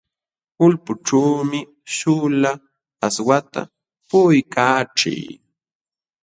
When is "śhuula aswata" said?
1.93-3.61